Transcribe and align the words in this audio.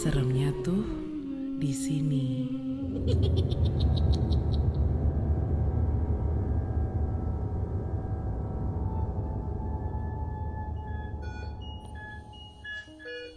Seremnya 0.00 0.50
tuh 0.62 0.84
di 1.58 1.72
sini. 1.74 2.26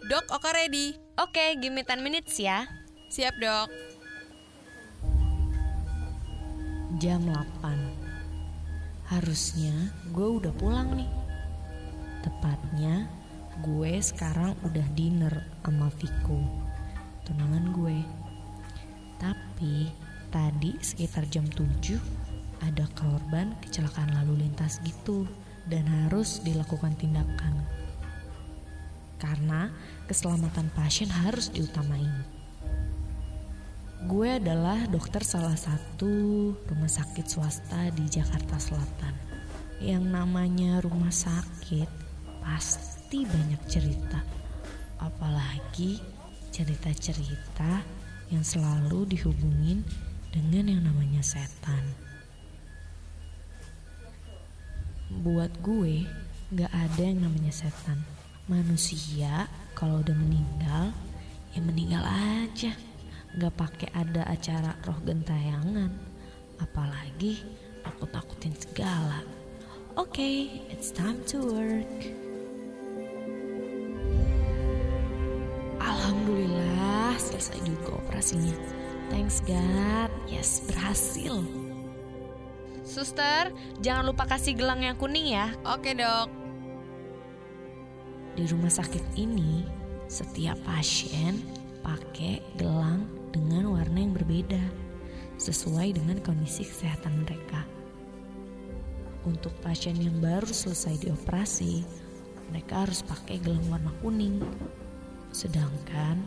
Dok, 0.06 0.30
Oka 0.30 0.54
ready. 0.54 0.94
Oke, 1.18 1.58
give 1.58 1.74
me 1.74 1.82
10 1.82 1.98
minutes 1.98 2.38
ya. 2.38 2.70
Siap, 3.10 3.34
Dok. 3.42 3.96
Jam 6.96 7.28
8 7.28 9.12
Harusnya 9.12 9.92
gue 10.16 10.28
udah 10.40 10.48
pulang 10.56 10.96
nih 10.96 11.10
Tepatnya 12.24 13.04
gue 13.64 13.96
sekarang 14.02 14.52
udah 14.66 14.86
dinner 14.92 15.32
sama 15.64 15.88
Viko. 15.96 16.40
Tunangan 17.24 17.64
gue. 17.72 17.98
Tapi 19.16 19.88
tadi 20.28 20.76
sekitar 20.84 21.24
jam 21.32 21.48
7 21.48 21.96
Ada 22.60 22.84
korban 22.92 23.56
kecelakaan 23.64 24.12
lalu 24.12 24.44
lintas 24.44 24.84
gitu 24.84 25.24
Dan 25.64 25.88
harus 25.88 26.44
dilakukan 26.44 26.92
tindakan. 27.00 27.64
Karena 29.16 29.72
keselamatan 30.04 30.68
pasien 30.76 31.08
harus 31.08 31.48
diutamain. 31.48 32.12
Gue 34.06 34.36
adalah 34.36 34.84
dokter 34.86 35.24
salah 35.24 35.56
satu 35.56 36.52
rumah 36.68 36.92
sakit 36.92 37.26
swasta 37.26 37.90
di 37.96 38.06
Jakarta 38.06 38.60
Selatan. 38.60 39.16
Yang 39.80 40.04
namanya 40.06 40.84
rumah 40.84 41.10
sakit 41.10 41.88
pasti 42.44 42.95
banyak 43.14 43.62
cerita. 43.70 44.26
Apalagi 44.98 46.02
cerita-cerita 46.50 47.86
yang 48.34 48.42
selalu 48.42 49.06
dihubungin 49.14 49.86
dengan 50.34 50.66
yang 50.66 50.82
namanya 50.82 51.22
setan. 51.22 51.94
Buat 55.22 55.54
gue, 55.62 56.02
gak 56.50 56.72
ada 56.74 57.02
yang 57.06 57.22
namanya 57.22 57.54
setan. 57.54 58.02
Manusia 58.50 59.46
kalau 59.78 60.02
udah 60.02 60.16
meninggal, 60.18 60.90
ya 61.54 61.60
meninggal 61.62 62.02
aja 62.02 62.74
gak 63.36 63.52
pakai 63.52 63.88
ada 63.92 64.24
acara 64.32 64.72
roh 64.88 64.96
gentayangan 65.04 65.92
apalagi 66.56 67.44
takut-takutin 67.84 68.56
segala 68.56 69.20
oke 69.92 70.08
okay, 70.16 70.64
it's 70.72 70.88
time 70.88 71.20
to 71.28 71.36
work 71.44 72.25
juga 77.86 78.02
operasinya 78.02 78.54
Thanks 79.14 79.38
God 79.46 80.10
Yes 80.26 80.66
berhasil 80.66 81.46
Suster, 82.86 83.50
jangan 83.82 84.06
lupa 84.06 84.30
kasih 84.30 84.54
gelang 84.54 84.78
yang 84.78 84.94
kuning 84.94 85.34
ya. 85.34 85.50
Oke, 85.66 85.90
Dok. 85.90 86.30
Di 88.38 88.46
rumah 88.46 88.70
sakit 88.70 89.18
ini, 89.18 89.66
setiap 90.06 90.54
pasien 90.62 91.42
pakai 91.82 92.38
gelang 92.54 93.10
dengan 93.34 93.74
warna 93.74 93.98
yang 93.98 94.14
berbeda 94.14 94.62
sesuai 95.34 95.98
dengan 95.98 96.22
kondisi 96.22 96.62
kesehatan 96.62 97.26
mereka. 97.26 97.66
Untuk 99.26 99.50
pasien 99.66 99.98
yang 99.98 100.22
baru 100.22 100.46
selesai 100.46 101.10
dioperasi, 101.10 101.82
mereka 102.54 102.86
harus 102.86 103.02
pakai 103.02 103.42
gelang 103.42 103.66
warna 103.66 103.90
kuning. 103.98 104.38
Sedangkan 105.34 106.22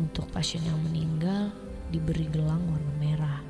untuk 0.00 0.26
pasien 0.30 0.62
yang 0.66 0.78
meninggal 0.90 1.50
diberi 1.90 2.26
gelang 2.30 2.62
warna 2.66 2.94
merah. 2.98 3.40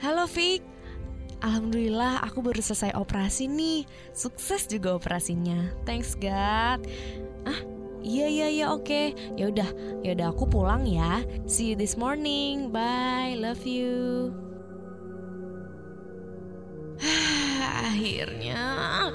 Halo 0.00 0.24
Fik, 0.24 0.64
Alhamdulillah 1.44 2.24
aku 2.24 2.40
baru 2.40 2.60
selesai 2.60 2.96
operasi 2.96 3.48
nih 3.48 3.84
Sukses 4.16 4.64
juga 4.64 4.96
operasinya 4.96 5.72
Thanks 5.84 6.16
God 6.16 6.84
Ah 7.44 7.60
Iya 8.00 8.26
iya 8.32 8.48
iya 8.48 8.66
oke. 8.72 8.84
Okay. 8.88 9.06
Ya 9.36 9.52
udah, 9.52 9.68
ya 10.00 10.16
udah 10.16 10.32
aku 10.32 10.48
pulang 10.48 10.88
ya. 10.88 11.20
See 11.44 11.72
you 11.72 11.76
this 11.76 12.00
morning. 12.00 12.72
Bye. 12.72 13.36
Love 13.36 13.64
you. 13.68 14.32
Akhirnya 17.92 18.60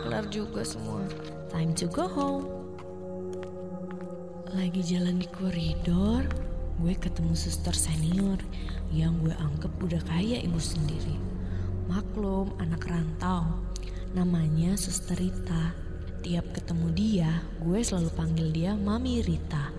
kelar 0.05 0.29
juga 0.29 0.61
semua. 0.61 1.01
Time 1.49 1.73
to 1.73 1.89
go 1.89 2.05
home. 2.05 2.64
Lagi 4.55 4.81
jalan 4.87 5.19
di 5.19 5.27
koridor, 5.27 6.23
gue 6.79 6.95
ketemu 6.95 7.35
suster 7.35 7.75
senior 7.75 8.39
yang 8.87 9.19
gue 9.19 9.35
anggap 9.35 9.75
udah 9.83 9.99
kayak 10.07 10.47
ibu 10.47 10.57
sendiri. 10.63 11.19
Maklum 11.91 12.55
anak 12.63 12.87
rantau. 12.87 13.59
Namanya 14.15 14.79
Suster 14.79 15.19
Rita 15.19 15.75
Tiap 16.25 16.57
ketemu 16.57 16.87
dia, 16.97 17.31
gue 17.61 17.85
selalu 17.85 18.09
panggil 18.17 18.49
dia 18.49 18.73
Mami 18.73 19.21
Rita. 19.21 19.69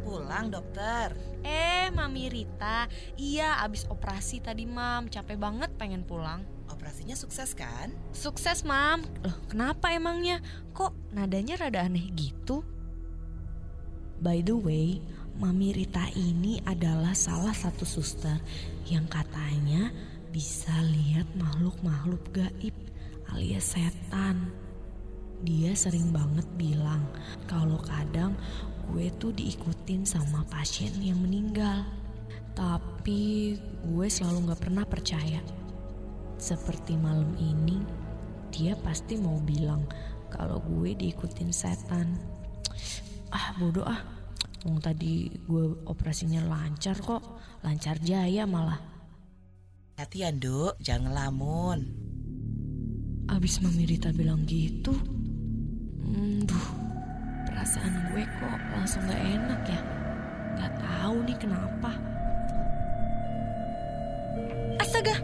Pulang 0.00 0.48
dokter. 0.48 1.12
Eh, 1.44 1.92
Mami 1.92 2.32
Rita. 2.32 2.88
Iya, 3.20 3.60
abis 3.60 3.84
operasi 3.92 4.40
tadi, 4.40 4.64
Mam. 4.64 5.12
Capek 5.12 5.36
banget 5.36 5.76
pengen 5.76 6.08
pulang. 6.08 6.40
Operasinya 6.72 7.12
sukses 7.12 7.52
kan? 7.52 7.92
Sukses, 8.16 8.64
Mam. 8.64 9.04
Loh, 9.20 9.36
kenapa 9.52 9.92
emangnya? 9.92 10.40
Kok 10.72 11.12
nadanya 11.12 11.68
rada 11.68 11.84
aneh 11.84 12.08
gitu? 12.16 12.64
By 14.20 14.44
the 14.44 14.56
way, 14.56 15.00
Mami 15.40 15.72
Rita 15.72 16.04
ini 16.12 16.60
adalah 16.68 17.16
salah 17.16 17.56
satu 17.56 17.88
suster 17.88 18.36
yang 18.86 19.08
katanya 19.08 19.88
bisa 20.28 20.72
lihat 20.84 21.26
makhluk-makhluk 21.34 22.22
gaib 22.30 22.76
alias 23.32 23.74
setan 23.74 24.52
dia 25.40 25.72
sering 25.72 26.12
banget 26.12 26.44
bilang 26.60 27.00
kalau 27.48 27.80
kadang 27.80 28.36
gue 28.92 29.08
tuh 29.16 29.32
diikutin 29.32 30.04
sama 30.04 30.44
pasien 30.52 30.92
yang 31.00 31.16
meninggal. 31.16 31.88
Tapi 32.52 33.56
gue 33.88 34.06
selalu 34.10 34.52
gak 34.52 34.62
pernah 34.68 34.84
percaya. 34.84 35.40
Seperti 36.36 36.92
malam 37.00 37.32
ini, 37.40 37.80
dia 38.52 38.76
pasti 38.84 39.16
mau 39.16 39.40
bilang 39.40 39.88
kalau 40.28 40.60
gue 40.60 40.92
diikutin 40.92 41.48
setan. 41.54 42.20
Ah 43.30 43.54
bodoh 43.56 43.86
ah, 43.86 44.02
Wong 44.66 44.76
tadi 44.82 45.32
gue 45.48 45.64
operasinya 45.88 46.44
lancar 46.44 46.98
kok, 47.00 47.22
lancar 47.64 47.96
jaya 48.04 48.44
malah. 48.44 48.76
Hati 49.96 50.20
ya 50.20 50.30
dok, 50.34 50.76
jangan 50.84 51.08
ngelamun. 51.08 51.78
Abis 53.30 53.62
Mami 53.64 53.86
Rita 53.88 54.12
bilang 54.12 54.44
gitu, 54.44 54.92
Hmm, 56.10 56.42
duh, 56.42 56.66
perasaan 57.46 58.10
gue 58.10 58.26
kok 58.26 58.60
langsung 58.74 59.06
gak 59.06 59.22
enak 59.22 59.62
ya. 59.62 59.80
Gak 60.58 60.72
tahu 60.82 61.16
nih 61.22 61.38
kenapa. 61.38 61.90
Astaga, 64.82 65.14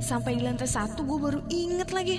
sampai 0.00 0.40
di 0.40 0.42
lantai 0.42 0.64
satu 0.64 1.04
gue 1.04 1.18
baru 1.20 1.40
inget 1.52 1.92
lagi. 1.92 2.16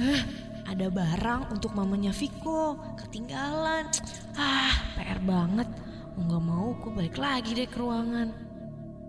Eh, 0.00 0.22
ada 0.70 0.86
barang 0.86 1.50
untuk 1.50 1.74
mamanya 1.74 2.14
Viko, 2.14 2.78
ketinggalan. 2.94 3.90
Ah, 4.38 4.70
PR 4.94 5.18
banget. 5.18 5.66
Mau 6.14 6.22
gak 6.30 6.44
mau 6.46 6.68
gue 6.78 6.92
balik 6.94 7.18
lagi 7.18 7.58
deh 7.58 7.66
ke 7.66 7.74
ruangan. 7.82 8.30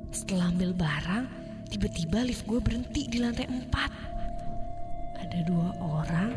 Setelah 0.09 0.49
ambil 0.49 0.73
barang, 0.73 1.25
tiba-tiba 1.69 2.25
lift 2.25 2.49
gue 2.49 2.57
berhenti 2.57 3.05
di 3.05 3.21
lantai 3.21 3.45
empat. 3.45 3.91
Ada 5.21 5.39
dua 5.45 5.69
orang 5.77 6.33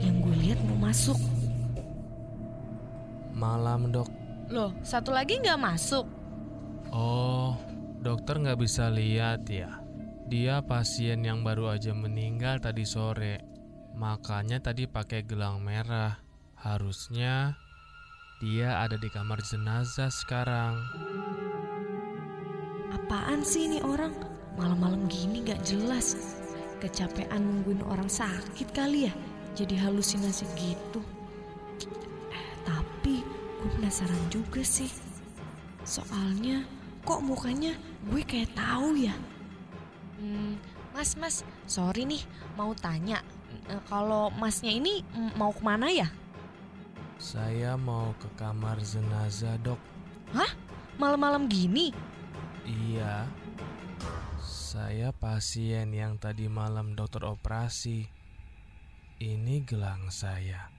yang 0.00 0.24
gue 0.24 0.36
lihat 0.48 0.58
mau 0.64 0.88
masuk. 0.88 1.20
Malam 3.36 3.92
dok. 3.92 4.08
Loh, 4.48 4.72
satu 4.80 5.12
lagi 5.12 5.44
nggak 5.44 5.60
masuk? 5.60 6.08
Oh, 6.88 7.52
dokter 8.00 8.40
nggak 8.40 8.60
bisa 8.64 8.88
lihat 8.88 9.44
ya. 9.44 9.76
Dia 10.24 10.64
pasien 10.64 11.20
yang 11.20 11.44
baru 11.44 11.76
aja 11.76 11.92
meninggal 11.92 12.64
tadi 12.64 12.88
sore. 12.88 13.53
Makanya 13.94 14.60
tadi 14.60 14.86
pakai 14.90 15.26
gelang 15.26 15.62
merah. 15.62 16.18
Harusnya 16.60 17.58
dia 18.42 18.82
ada 18.82 18.98
di 18.98 19.08
kamar 19.08 19.40
jenazah 19.40 20.10
sekarang. 20.10 20.78
Apaan 22.92 23.46
sih 23.46 23.70
ini 23.70 23.78
orang? 23.80 24.14
Malam-malam 24.54 25.06
gini 25.10 25.42
gak 25.42 25.62
jelas. 25.66 26.14
Kecapean 26.78 27.42
nungguin 27.42 27.82
orang 27.86 28.10
sakit 28.10 28.70
kali 28.74 29.10
ya? 29.10 29.14
jadi 29.54 29.86
halusinasi 29.86 30.44
gitu. 30.58 31.00
Eh, 32.34 32.46
tapi 32.66 33.22
gue 33.62 33.70
penasaran 33.78 34.18
juga 34.28 34.60
sih. 34.66 34.90
Soalnya 35.86 36.66
kok 37.06 37.22
mukanya 37.22 37.78
gue 38.10 38.22
kayak 38.26 38.50
tahu 38.58 38.98
ya. 38.98 39.14
Hmm, 40.18 40.58
mas, 40.90 41.14
mas, 41.14 41.46
sorry 41.70 42.02
nih 42.04 42.22
mau 42.58 42.74
tanya. 42.74 43.22
E, 43.66 43.74
kalau 43.86 44.30
masnya 44.34 44.72
ini 44.74 45.06
mau 45.38 45.54
ke 45.54 45.62
mana 45.62 45.90
ya? 45.90 46.08
Saya 47.18 47.78
mau 47.78 48.12
ke 48.18 48.28
kamar 48.36 48.82
jenazah, 48.82 49.56
Dok. 49.62 49.78
Malam-malam 50.94 51.50
gini? 51.50 51.90
Iya. 52.62 53.26
Saya 54.42 55.10
pasien 55.14 55.90
yang 55.94 56.18
tadi 56.18 56.46
malam 56.50 56.94
dokter 56.94 57.22
operasi. 57.26 58.06
Ini 59.18 59.62
gelang 59.66 60.10
saya. 60.10 60.70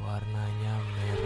Warnanya 0.00 0.74
merah. 0.80 1.19